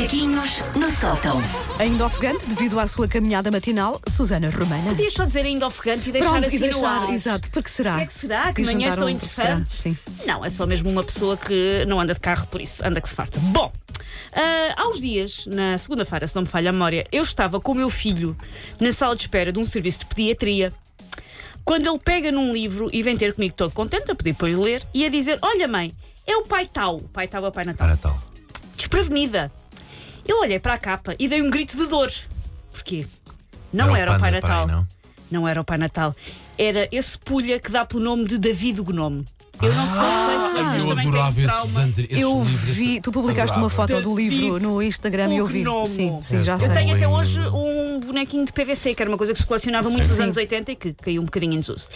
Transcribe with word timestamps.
Macaquinhos 0.00 0.64
no 0.76 0.90
sótão. 0.90 1.38
Ainda 1.78 2.06
ofegante, 2.06 2.46
devido 2.46 2.80
à 2.80 2.86
sua 2.86 3.06
caminhada 3.06 3.50
matinal, 3.50 4.00
Susana 4.08 4.48
Romana. 4.48 4.88
Podias 4.88 5.12
só 5.12 5.26
dizer 5.26 5.44
ainda 5.44 5.66
ofegante 5.66 6.08
e 6.08 6.12
deixar 6.12 6.30
Pronto, 6.30 6.46
assim 6.46 6.56
e 6.56 6.58
no 6.58 6.64
deixar, 6.70 7.02
ar. 7.02 7.12
exato, 7.12 7.50
porque 7.50 7.68
será? 7.68 7.92
O 7.92 7.96
que 7.98 8.02
é 8.02 8.06
que 8.06 8.14
será? 8.14 8.52
Que 8.54 8.62
manhãs 8.62 8.96
tão 8.96 9.10
interessantes? 9.10 9.74
será? 9.74 9.94
Sim. 9.94 10.26
Não, 10.26 10.42
é 10.42 10.48
só 10.48 10.64
mesmo 10.64 10.88
uma 10.88 11.04
pessoa 11.04 11.36
que 11.36 11.84
não 11.86 12.00
anda 12.00 12.14
de 12.14 12.20
carro, 12.20 12.46
por 12.46 12.62
isso 12.62 12.82
anda 12.82 12.98
que 12.98 13.10
se 13.10 13.14
farta. 13.14 13.38
Bom, 13.40 13.70
ah, 14.32 14.74
há 14.74 14.88
uns 14.88 15.02
dias, 15.02 15.44
na 15.46 15.76
segunda-feira, 15.76 16.26
se 16.26 16.34
não 16.34 16.42
me 16.42 16.48
falha 16.48 16.70
a 16.70 16.72
memória, 16.72 17.06
eu 17.12 17.22
estava 17.22 17.60
com 17.60 17.72
o 17.72 17.74
meu 17.74 17.90
filho 17.90 18.34
na 18.80 18.92
sala 18.92 19.14
de 19.14 19.20
espera 19.20 19.52
de 19.52 19.58
um 19.58 19.64
serviço 19.64 19.98
de 19.98 20.06
pediatria. 20.06 20.72
Quando 21.62 21.86
ele 21.86 21.98
pega 21.98 22.32
num 22.32 22.54
livro 22.54 22.88
e 22.90 23.02
vem 23.02 23.18
ter 23.18 23.34
comigo 23.34 23.54
todo 23.54 23.70
contente, 23.72 24.10
a 24.10 24.14
pedir 24.14 24.34
para 24.34 24.48
eu 24.48 24.62
ler, 24.62 24.82
e 24.94 25.04
a 25.04 25.10
dizer: 25.10 25.38
Olha, 25.42 25.68
mãe, 25.68 25.92
é 26.26 26.34
o 26.38 26.44
Pai 26.44 26.64
Tal. 26.64 26.96
O 26.96 27.08
Pai 27.08 27.28
Tal 27.28 27.44
é 27.44 27.48
o 27.48 27.52
Pai 27.52 27.66
Natal. 27.66 27.86
Para 27.86 27.98
tal. 27.98 28.18
Desprevenida. 28.78 29.52
Eu 30.30 30.38
olhei 30.42 30.60
para 30.60 30.74
a 30.74 30.78
capa 30.78 31.16
e 31.18 31.26
dei 31.26 31.42
um 31.42 31.50
grito 31.50 31.76
de 31.76 31.86
dor. 31.88 32.08
Porquê? 32.70 33.04
Não 33.72 33.96
Era 33.96 34.12
o 34.12 34.14
era, 34.14 34.16
o 34.16 34.20
Pai 34.20 34.30
Natal. 34.30 34.66
Pai, 34.68 34.76
não? 34.76 34.86
Não 35.28 35.48
era 35.48 35.60
o 35.60 35.64
Pai 35.64 35.76
Natal. 35.76 36.14
Era 36.56 36.88
esse 36.92 37.18
pulha 37.18 37.58
que 37.58 37.68
dá 37.68 37.84
pelo 37.84 38.04
nome 38.04 38.26
de 38.28 38.38
David 38.38 38.80
o 38.80 38.84
Gnome. 38.84 39.24
Eu 39.60 39.74
não 39.74 39.86
sei 39.86 39.96
se 39.96 40.52
vocês 40.70 40.82
eu 40.82 40.88
também 40.88 41.08
adorava 41.08 41.34
têm 41.34 41.44
esses 41.44 41.52
trauma. 41.52 41.80
desenhos. 41.84 41.98
esses 41.98 42.22
Eu 42.22 42.38
livros, 42.44 42.76
vi, 42.76 43.00
tu 43.00 43.10
publicaste 43.10 43.56
uma 43.58 43.66
adorava. 43.66 43.88
foto 43.98 44.02
do 44.02 44.16
livro 44.16 44.52
David, 44.54 44.62
no 44.66 44.80
Instagram 44.82 45.34
e 45.34 45.36
eu 45.38 45.46
vi. 45.46 45.62
gnomo. 45.62 45.86
Sim, 45.88 46.20
sim, 46.22 46.36
É, 46.38 46.42
já 46.44 46.58
sei. 46.58 46.68
Eu 46.68 46.72
tenho 46.74 46.94
até 46.94 47.08
hoje 47.08 47.40
um 47.40 47.79
bonequinho 48.06 48.44
de 48.44 48.52
PVC, 48.52 48.94
que 48.94 49.02
era 49.02 49.10
uma 49.10 49.16
coisa 49.18 49.32
que 49.32 49.38
se 49.38 49.46
colecionava 49.46 49.88
muito 49.90 50.08
nos 50.08 50.20
anos 50.20 50.36
80 50.36 50.72
e 50.72 50.76
que 50.76 50.92
caiu 50.94 51.22
um 51.22 51.24
bocadinho 51.24 51.54
em 51.54 51.60
desuso. 51.60 51.88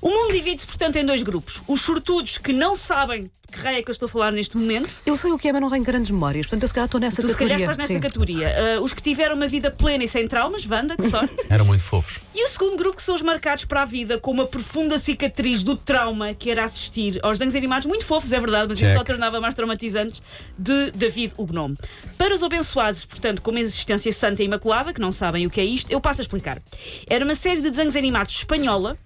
O 0.00 0.08
mundo 0.08 0.32
divide-se, 0.32 0.66
portanto, 0.66 0.96
em 0.96 1.04
dois 1.04 1.22
grupos. 1.22 1.62
Os 1.66 1.80
sortudos 1.80 2.38
que 2.38 2.52
não 2.52 2.74
sabem 2.74 3.24
de 3.24 3.30
que 3.56 3.58
raio 3.60 3.78
é 3.78 3.82
que 3.82 3.88
eu 3.88 3.92
estou 3.92 4.04
a 4.06 4.08
falar 4.10 4.30
neste 4.30 4.58
momento. 4.58 4.90
Eu 5.06 5.16
sei 5.16 5.32
o 5.32 5.38
que 5.38 5.48
é, 5.48 5.52
mas 5.52 5.60
não 5.62 5.70
tenho 5.70 5.82
grandes 5.82 6.10
memórias, 6.10 6.44
portanto 6.46 6.64
eu 6.64 6.68
se 6.68 6.74
calhar 6.74 6.84
estou 6.86 7.00
nessa 7.00 7.22
Tu 7.22 7.28
se 7.28 7.32
categoria. 7.32 7.56
calhar 7.56 7.70
estás 7.70 7.78
nessa 7.78 7.94
sim. 7.94 8.00
categoria. 8.00 8.76
Ah, 8.76 8.80
os 8.82 8.92
que 8.92 9.00
tiveram 9.02 9.36
uma 9.36 9.48
vida 9.48 9.70
plena 9.70 10.04
e 10.04 10.08
sem 10.08 10.26
traumas, 10.26 10.66
Wanda, 10.66 10.96
que 10.98 11.08
sorte. 11.08 11.34
Eram 11.48 11.64
muito 11.64 11.82
fofos. 11.82 12.20
E 12.34 12.44
o 12.44 12.48
segundo 12.48 12.76
grupo 12.76 12.96
que 12.96 13.02
são 13.02 13.14
os 13.14 13.22
marcados 13.22 13.64
para 13.64 13.80
a 13.82 13.84
vida 13.86 14.18
com 14.18 14.30
uma 14.32 14.46
profunda 14.46 14.98
cicatriz 14.98 15.62
do 15.62 15.74
trauma 15.76 16.34
que 16.34 16.50
era 16.50 16.62
assistir 16.64 17.18
aos 17.22 17.38
desenhos 17.38 17.54
animados, 17.56 17.86
muito 17.86 18.04
fofos, 18.04 18.30
é 18.34 18.38
verdade, 18.38 18.68
mas 18.68 18.78
isso 18.78 18.86
Check. 18.86 18.98
só 18.98 19.02
tornava 19.04 19.40
mais 19.40 19.54
traumatizantes, 19.54 20.20
de 20.58 20.90
David 20.90 21.32
o 21.38 21.46
Gnome. 21.46 21.74
Para 22.18 22.34
os 22.34 22.42
abençoados, 22.42 23.06
portanto, 23.06 23.40
com 23.40 23.50
uma 23.50 23.60
existência 23.60 24.12
santa 24.12 24.42
e 24.42 24.44
imaculada, 24.44 24.92
que 24.92 25.00
não 25.00 25.10
sabem 25.10 25.46
o 25.48 25.50
que 25.50 25.60
é 25.60 25.64
isto, 25.64 25.90
eu 25.90 26.00
passo 26.00 26.20
a 26.20 26.22
explicar. 26.22 26.62
Era 27.06 27.24
uma 27.24 27.34
série 27.34 27.60
de 27.60 27.70
desenhos 27.70 27.96
animados 27.96 28.32
espanhola. 28.34 28.96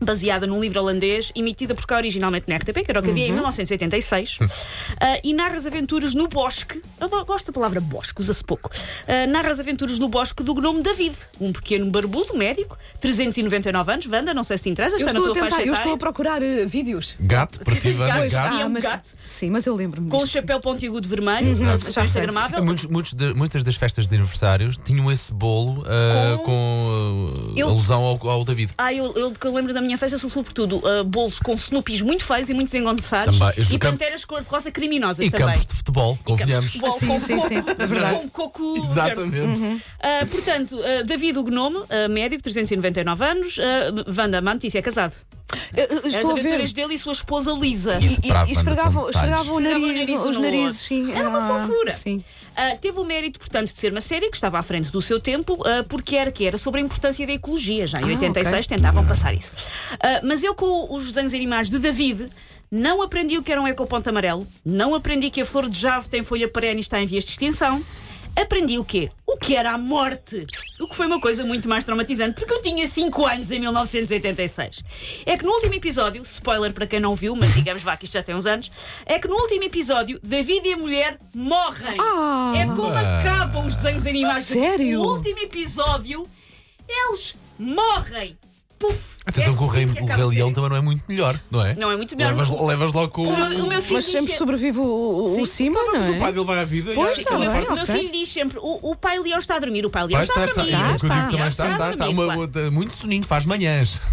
Baseada 0.00 0.46
num 0.46 0.60
livro 0.60 0.80
holandês, 0.80 1.30
emitida 1.36 1.74
por 1.74 1.86
cá 1.86 1.96
originalmente 1.96 2.46
na 2.48 2.56
RTP, 2.56 2.82
que 2.84 2.90
era 2.90 3.00
o 3.00 3.02
que 3.02 3.10
havia 3.10 3.26
em 3.28 3.32
1986, 3.32 4.38
Ah, 5.00 5.18
e 5.22 5.32
narra 5.32 5.56
as 5.56 5.66
aventuras 5.66 6.14
no 6.14 6.28
bosque. 6.28 6.82
Eu 7.00 7.08
go- 7.08 7.24
gosto 7.24 7.46
da 7.46 7.52
palavra 7.52 7.80
bosque, 7.80 8.20
usa-se 8.20 8.42
pouco. 8.44 8.70
Ah, 9.06 9.26
narra 9.26 9.50
as 9.52 9.60
aventuras 9.60 9.98
no 9.98 10.08
bosque 10.08 10.42
do 10.42 10.52
gnome 10.52 10.82
David, 10.82 11.14
um 11.40 11.52
pequeno 11.52 11.90
barbudo 11.90 12.36
médico, 12.36 12.76
399 13.00 13.92
anos. 13.92 14.06
Wanda, 14.06 14.34
não 14.34 14.42
sei 14.42 14.56
se 14.58 14.64
te 14.64 14.68
interessa, 14.70 14.96
Eu 14.96 14.98
está 14.98 15.12
na 15.12 15.18
estou 15.20 15.30
a 15.30 15.34
tua 15.34 15.40
faixa 15.42 15.56
tentar, 15.58 15.68
eu 15.68 15.74
estou 15.74 15.92
a 15.92 15.96
procurar 15.96 16.42
eh, 16.42 16.66
vídeos. 16.66 17.16
Gato, 17.20 17.60
para 17.60 17.76
ti, 17.76 17.90
Wanda, 17.92 18.14
Pois, 18.16 18.32
gato. 18.32 18.54
e 18.56 18.60
é 18.62 18.66
um 18.66 18.70
mas, 18.70 18.82
gato. 18.84 19.08
Sim, 19.26 19.50
mas 19.50 19.64
eu 19.64 19.74
lembro-me 19.76 20.10
Com 20.10 20.16
o 20.16 20.20
disto. 20.20 20.32
chapéu 20.32 20.60
pontiagudo 20.60 21.08
vermelho, 21.08 21.46
Uhum, 21.56 21.70
uhum, 21.70 21.78
já 21.78 22.04
instagramável. 22.04 22.62
Muitos, 22.64 22.86
muitos 22.86 23.14
de- 23.14 23.32
muitas 23.32 23.62
das 23.62 23.76
festas 23.76 24.06
de 24.08 24.14
aniversários 24.16 24.76
tinham 24.76 25.10
esse 25.10 25.32
bolo 25.32 25.84
ah, 25.86 26.36
Com- 26.38 26.44
com, 26.44 27.30
ah, 27.48 27.52
Eu- 27.56 27.68
alusão 27.68 28.02
ao, 28.02 28.28
ao 28.28 28.44
David. 28.44 28.72
Ah, 28.76 28.92
eu, 28.92 29.12
eu 29.16 29.30
que 29.30 29.46
eu 29.46 29.54
lembro 29.54 29.72
da 29.72 29.83
minha 29.84 29.96
festa, 29.98 30.18
sou 30.18 30.28
sobretudo 30.30 30.82
ah, 30.86 31.04
bolos 31.04 31.38
com 31.38 31.54
Snoopies 31.54 32.02
muito 32.02 32.24
feios 32.24 32.48
e 32.48 32.54
muito 32.54 32.68
desengonçados. 32.72 33.38
Também, 33.38 33.54
E 33.70 33.78
panteras 33.78 34.24
cor-de-rosa 34.24 34.70
criminosas 34.70 35.24
E 35.24 35.30
também. 35.30 35.46
campos 35.46 35.66
de 35.66 35.74
futebol, 35.76 36.16
Campos 36.16 36.36
de 36.36 36.42
convenhamos. 36.42 36.70
futebol 36.70 36.98
Sim, 36.98 37.06
com 37.06 37.20
sim, 37.20 37.36
coco, 37.36 37.48
sim, 37.48 37.54
é 37.78 37.86
verdade. 37.86 38.18
Com 38.20 38.28
coco. 38.30 38.76
Exatamente. 38.90 39.82
Ah, 40.02 40.26
portanto, 40.30 40.80
ah, 40.82 41.02
David 41.04 41.38
o 41.38 41.44
Gnome, 41.44 41.78
ah, 41.90 42.08
médico, 42.08 42.42
399 42.42 43.24
anos. 43.24 43.56
Uh, 43.58 43.62
Wanda, 44.16 44.40
má 44.40 44.54
notícia, 44.54 44.78
é 44.78 44.82
casado. 44.82 45.14
Eh, 45.76 45.88
As 46.06 46.12
Estou 46.14 46.30
a 46.30 46.34
ver. 46.34 46.40
aventuras 46.40 46.72
dele 46.72 46.94
e 46.94 46.98
sua 46.98 47.12
esposa 47.12 47.52
Lisa. 47.52 47.98
E, 48.00 48.06
e 48.26 48.28
banda 48.32 48.50
esfregavam, 48.50 48.52
esfregavam 48.52 49.04
o 49.04 49.10
Esfregavam 49.10 49.54
o 49.56 49.60
nariz, 49.60 50.08
nariz 50.08 50.24
os 50.24 50.36
narizes, 50.36 50.78
sim. 50.78 51.12
Era 51.12 51.28
uma 51.28 51.38
Ah, 51.38 51.66
fofura. 51.66 51.92
Sim. 51.92 52.24
Ah, 52.56 52.76
teve 52.80 52.98
o 53.00 53.04
mérito, 53.04 53.38
portanto, 53.38 53.72
de 53.72 53.78
ser 53.78 53.90
uma 53.92 54.00
série 54.00 54.30
que 54.30 54.36
estava 54.36 54.58
à 54.58 54.62
frente 54.62 54.90
do 54.92 55.02
seu 55.02 55.20
tempo, 55.20 55.60
ah, 55.66 55.84
porque 55.88 56.16
era 56.16 56.30
que 56.30 56.46
era 56.46 56.56
sobre 56.58 56.80
a 56.80 56.84
importância 56.84 57.26
da 57.26 57.32
ecologia. 57.32 57.86
Já 57.86 58.00
em 58.00 58.04
Ah, 58.04 58.06
86 58.08 58.66
ok. 58.66 58.76
tentavam 58.76 59.04
passar 59.06 59.34
isso. 59.34 59.52
Ah, 60.00 60.20
mas 60.22 60.42
eu, 60.44 60.54
com 60.54 60.94
os 60.94 61.06
desenhos 61.06 61.34
animados 61.34 61.68
de 61.70 61.78
David, 61.78 62.28
não 62.70 63.02
aprendi 63.02 63.36
o 63.38 63.42
que 63.42 63.52
era 63.52 63.60
um 63.60 63.68
ecoponto 63.68 64.08
amarelo, 64.08 64.46
não 64.64 64.94
aprendi 64.94 65.30
que 65.30 65.40
a 65.40 65.44
flor 65.44 65.68
de 65.68 65.78
jade 65.78 66.08
tem 66.08 66.22
folha 66.22 66.48
perene 66.48 66.78
e 66.78 66.80
está 66.80 67.00
em 67.00 67.06
vias 67.06 67.24
de 67.24 67.30
extinção. 67.30 67.82
Aprendi 68.36 68.78
o 68.78 68.84
quê? 68.84 69.10
O 69.26 69.36
que 69.36 69.54
era 69.54 69.72
a 69.72 69.78
morte. 69.78 70.44
O 70.80 70.88
que 70.88 70.96
foi 70.96 71.06
uma 71.06 71.20
coisa 71.20 71.44
muito 71.44 71.68
mais 71.68 71.84
traumatizante, 71.84 72.34
porque 72.34 72.52
eu 72.52 72.60
tinha 72.60 72.86
5 72.88 73.26
anos 73.26 73.50
em 73.52 73.60
1986. 73.60 74.82
É 75.24 75.36
que 75.36 75.44
no 75.44 75.52
último 75.52 75.74
episódio, 75.74 76.20
spoiler 76.22 76.72
para 76.72 76.86
quem 76.86 76.98
não 76.98 77.14
viu, 77.14 77.36
mas 77.36 77.54
digamos 77.54 77.82
vá 77.82 77.96
que 77.96 78.06
isto 78.06 78.14
já 78.14 78.22
tem 78.24 78.34
uns 78.34 78.44
anos, 78.44 78.72
é 79.06 79.18
que 79.18 79.28
no 79.28 79.36
último 79.36 79.62
episódio, 79.62 80.18
David 80.22 80.68
e 80.68 80.72
a 80.72 80.76
mulher 80.76 81.18
morrem. 81.32 81.96
Ah. 82.00 82.52
é 82.56 82.66
como 82.66 82.88
acabam 82.88 83.66
os 83.66 83.76
desenhos 83.76 84.06
animados. 84.06 84.46
Sério? 84.46 84.98
No 84.98 85.14
último 85.14 85.38
episódio, 85.38 86.26
eles 86.88 87.36
morrem. 87.56 88.36
Puf! 88.78 89.14
Atenção 89.26 89.54
É 89.54 89.56
que 89.56 89.62
o 89.62 89.66
Rei, 89.66 89.84
assim 89.84 89.94
que 89.94 90.02
o 90.02 90.06
Rei. 90.06 90.24
Leão 90.26 90.52
também 90.52 90.68
não 90.68 90.76
é 90.76 90.80
muito 90.82 91.02
melhor, 91.08 91.40
não 91.50 91.64
é? 91.64 91.74
Não 91.76 91.90
é 91.90 91.96
muito 91.96 92.14
melhor. 92.14 92.34
Levas, 92.34 92.50
levas 92.60 92.92
logo 92.92 93.08
com 93.08 93.22
O 93.22 93.34
meu, 93.48 93.64
o 93.64 93.68
meu 93.68 93.80
filho 93.80 93.94
Mas 93.94 94.04
diz 94.04 94.12
sempre 94.12 94.26
sempre- 94.26 94.36
sobrevive 94.38 94.78
o, 94.80 94.82
o, 94.84 95.32
o 95.32 95.46
Sim. 95.46 95.46
cima, 95.46 95.80
não 95.82 95.92
Mas 95.92 96.14
o 96.16 96.18
pai 96.18 96.28
é? 96.28 96.32
dele 96.32 96.44
vai 96.44 96.58
à 96.58 96.64
vida 96.64 96.92
Pois 96.94 97.16
e 97.16 97.20
está 97.22 97.36
o 97.36 97.40
meu, 97.40 97.50
filho, 97.50 97.70
o 97.70 97.74
meu 97.74 97.86
filho 97.86 98.12
diz 98.12 98.28
sempre: 98.28 98.58
o, 98.58 98.90
o 98.90 98.94
pai 98.94 99.18
Leão 99.18 99.38
está 99.38 99.56
a 99.56 99.58
dormir, 99.58 99.86
o 99.86 99.90
pai 99.90 100.02
Leão 100.06 100.18
Vai 100.18 100.24
está, 100.26 100.44
estar, 100.44 100.60
a 100.60 100.64
está, 100.66 100.76
dormir. 100.78 100.94
está, 100.96 101.06
Está, 101.06 101.16
está, 101.16 101.30
também 101.30 101.48
está. 101.48 101.64
está, 101.68 101.90
está, 101.90 101.90
está. 101.90 102.44
Está 102.44 102.70
muito 102.70 102.92
soninho, 102.92 103.22
faz 103.24 103.46
manhãs. 103.46 103.98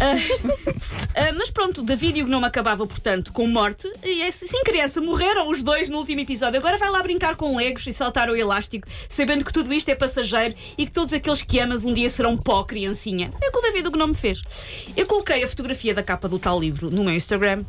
Ah, 1.14 1.30
mas 1.36 1.50
pronto, 1.50 1.82
David 1.82 2.18
e 2.18 2.22
o 2.22 2.26
Gnome 2.26 2.46
acabava, 2.46 2.86
portanto, 2.86 3.32
com 3.34 3.46
morte. 3.46 3.86
E 4.02 4.22
é, 4.22 4.30
sem 4.30 4.62
criança, 4.62 4.98
morreram 5.00 5.48
os 5.50 5.62
dois 5.62 5.88
no 5.90 5.98
último 5.98 6.20
episódio. 6.22 6.58
Agora 6.58 6.78
vai 6.78 6.88
lá 6.90 7.02
brincar 7.02 7.36
com 7.36 7.54
legos 7.56 7.86
e 7.86 7.92
saltar 7.92 8.30
o 8.30 8.36
elástico, 8.36 8.88
sabendo 9.10 9.44
que 9.44 9.52
tudo 9.52 9.72
isto 9.74 9.88
é 9.90 9.94
passageiro 9.94 10.54
e 10.78 10.86
que 10.86 10.90
todos 10.90 11.12
aqueles 11.12 11.42
que 11.42 11.58
amas 11.60 11.84
um 11.84 11.92
dia 11.92 12.08
serão 12.08 12.36
pó, 12.36 12.64
criancinha. 12.64 13.30
É 13.42 13.48
o 13.48 13.52
que 13.52 13.58
o 13.58 13.62
David 13.62 13.88
o 13.88 13.90
Gnome 13.90 14.14
fez. 14.14 14.40
Eu 14.96 15.06
coloquei 15.06 15.42
a 15.42 15.48
fotografia 15.48 15.94
da 15.94 16.02
capa 16.02 16.28
do 16.28 16.38
tal 16.38 16.58
livro 16.60 16.90
no 16.90 17.04
meu 17.04 17.14
Instagram. 17.14 17.64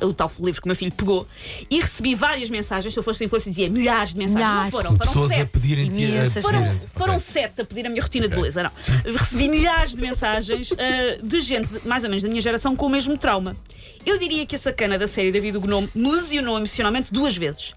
O 0.00 0.14
tal 0.14 0.30
livro 0.40 0.62
que 0.62 0.66
o 0.66 0.70
meu 0.70 0.76
filho 0.76 0.92
pegou 0.92 1.26
e 1.68 1.80
recebi 1.80 2.14
várias 2.14 2.48
mensagens. 2.48 2.94
Se 2.94 2.98
eu 2.98 3.02
fosse 3.02 3.24
influencer, 3.24 3.50
dizia 3.50 3.68
milhares 3.68 4.10
de 4.14 4.18
mensagens. 4.18 4.40
Milhares. 4.48 4.72
Não 4.72 4.80
foram, 4.82 4.90
foram 4.96 5.12
Pessoas 5.12 5.32
a 5.32 5.34
sete. 5.34 5.40
a 5.40 5.68
Imensas. 5.82 6.42
Foram, 6.42 6.62
pedirem-te. 6.62 6.86
foram 6.94 7.18
sete 7.18 7.60
a 7.60 7.64
pedir 7.64 7.86
a 7.86 7.90
minha 7.90 8.02
rotina 8.02 8.28
de 8.28 8.34
beleza. 8.34 8.62
Não. 8.62 8.70
Recebi 9.12 9.48
milhares 9.48 9.94
de 9.94 10.00
mensagens 10.00 10.72
ah, 10.72 11.18
de 11.22 11.40
gente, 11.40 11.68
de- 11.70 11.86
mais 11.86 12.02
ou 12.04 12.08
menos 12.08 12.22
da 12.22 12.28
minha 12.28 12.40
geração, 12.40 12.74
com 12.74 12.86
o 12.86 12.88
mesmo 12.88 13.18
trauma. 13.18 13.54
Eu 14.06 14.16
diria 14.16 14.46
que 14.46 14.56
a 14.56 14.58
sacana 14.58 14.98
da 14.98 15.06
série 15.06 15.30
David 15.30 15.58
o 15.58 15.60
Gnome 15.60 15.90
me 15.94 16.10
lesionou 16.12 16.56
emocionalmente 16.56 17.12
duas 17.12 17.36
vezes. 17.36 17.74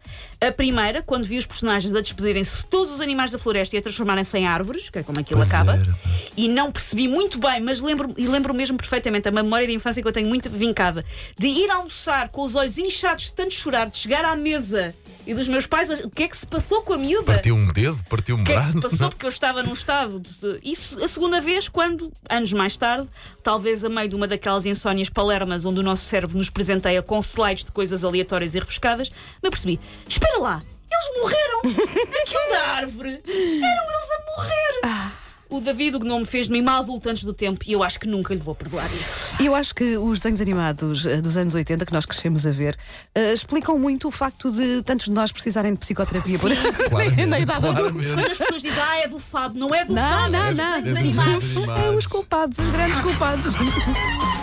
A 0.47 0.51
primeira, 0.51 1.01
quando 1.01 1.23
vi 1.23 1.37
os 1.37 1.45
personagens 1.45 1.93
a 1.95 2.01
despedirem-se 2.01 2.57
de 2.57 2.65
todos 2.65 2.93
os 2.93 2.99
animais 3.01 3.31
da 3.31 3.37
floresta 3.39 3.75
e 3.75 3.79
a 3.79 3.81
transformarem-se 3.81 4.37
em 4.37 4.45
árvores, 4.45 4.89
que 4.89 4.99
é 4.99 5.03
como 5.03 5.19
aquilo 5.19 5.39
Pois 5.39 5.49
acaba, 5.49 5.75
era, 5.75 5.97
e 6.35 6.47
não 6.47 6.71
percebi 6.71 7.07
muito 7.07 7.37
bem, 7.39 7.61
mas 7.61 7.79
lembro, 7.79 8.13
e 8.17 8.27
lembro 8.27 8.53
mesmo 8.53 8.77
perfeitamente 8.77 9.27
a 9.27 9.31
memória 9.31 9.65
da 9.67 9.73
infância 9.73 10.01
que 10.01 10.07
eu 10.07 10.11
tenho 10.11 10.27
muito 10.27 10.49
vincada, 10.49 11.05
de 11.37 11.47
ir 11.47 11.69
almoçar 11.71 12.29
com 12.29 12.41
os 12.41 12.55
olhos 12.55 12.77
inchados 12.77 13.25
de 13.25 13.33
tanto 13.33 13.53
chorar, 13.53 13.89
de 13.89 13.97
chegar 13.97 14.25
à 14.25 14.35
mesa 14.35 14.93
e 15.25 15.33
dos 15.33 15.47
meus 15.47 15.65
pais, 15.65 15.89
o 15.89 16.09
que 16.09 16.23
é 16.23 16.27
que 16.27 16.35
se 16.35 16.45
passou 16.45 16.81
com 16.81 16.91
a 16.93 16.97
miúda? 16.97 17.23
Partiu 17.33 17.55
um 17.55 17.67
dedo, 17.71 17.97
partiu 18.09 18.35
um 18.35 18.41
O 18.41 18.43
que 18.43 18.51
é 18.51 18.55
que 18.55 18.61
braço. 18.61 18.73
se 18.77 18.81
passou? 18.81 19.09
Porque 19.09 19.25
eu 19.25 19.29
estava 19.29 19.63
num 19.63 19.71
estado 19.71 20.19
de. 20.19 20.37
de- 20.37 20.59
Isso 20.61 21.01
a 21.01 21.07
segunda 21.07 21.39
vez, 21.39 21.69
quando, 21.69 22.11
anos 22.29 22.51
mais 22.51 22.75
tarde, 22.75 23.07
talvez 23.41 23.85
a 23.85 23.89
meio 23.89 24.09
de 24.09 24.15
uma 24.15 24.27
daquelas 24.27 24.65
insónias 24.65 25.07
palermas 25.09 25.63
onde 25.63 25.79
o 25.79 25.83
nosso 25.83 26.03
cérebro 26.03 26.37
nos 26.37 26.49
presenteia 26.49 27.01
com 27.01 27.17
slides 27.19 27.63
de 27.63 27.71
coisas 27.71 28.03
aleatórias 28.03 28.53
e 28.53 28.59
rebuscadas, 28.59 29.09
me 29.41 29.47
apercebi: 29.47 29.79
espera 30.09 30.32
lá, 30.41 30.61
eles 30.91 31.21
morreram! 31.21 31.61
Aquilo 32.21 32.49
da 32.51 32.67
árvore! 32.67 33.21
Eram 33.27 33.83
eles 33.91 34.11
a 34.11 34.37
morrer! 34.37 34.63
O 35.53 35.61
David, 35.61 35.95
o 35.95 35.99
gnome, 35.99 36.25
fez-me 36.25 36.59
uma 36.59 36.79
adulta 36.79 37.11
antes 37.11 37.23
do 37.23 37.31
tempo 37.31 37.63
e 37.67 37.73
eu 37.73 37.83
acho 37.83 37.99
que 37.99 38.07
nunca 38.07 38.33
lhe 38.33 38.41
vou 38.41 38.55
perdoar 38.55 38.87
isso. 38.91 39.35
E 39.39 39.45
eu 39.45 39.53
acho 39.53 39.75
que 39.75 39.95
os 39.97 40.19
desenhos 40.19 40.41
animados 40.41 41.05
eh, 41.05 41.21
dos 41.21 41.37
anos 41.37 41.53
80, 41.53 41.85
que 41.85 41.93
nós 41.93 42.07
crescemos 42.07 42.47
a 42.47 42.51
ver, 42.51 42.75
eh, 43.13 43.33
explicam 43.33 43.77
muito 43.77 44.07
o 44.07 44.11
facto 44.11 44.51
de 44.51 44.81
tantos 44.81 45.05
de 45.05 45.11
nós 45.11 45.31
precisarem 45.31 45.73
de 45.73 45.77
psicoterapia 45.77 46.39
por 46.39 46.49
Claramente, 46.89 47.25
na 47.27 47.39
idade 47.39 47.67
adulta. 47.67 47.83
Quando 47.91 48.19
as 48.31 48.37
pessoas 48.39 48.61
dizem, 48.63 48.81
ah, 48.81 48.97
é 48.97 49.07
do 49.07 49.19
fado, 49.19 49.53
não 49.53 49.67
é 49.75 49.85
do 49.85 49.93
Não, 49.93 50.01
fado, 50.01 50.31
não, 50.31 50.43
é 50.43 50.49
dos 50.49 50.57
não. 50.57 50.97
É 50.97 50.99
animados. 50.99 51.55
É 51.67 51.89
os 51.91 52.07
culpados, 52.07 52.57
os 52.57 52.71
grandes 52.71 52.99
culpados. 52.99 53.53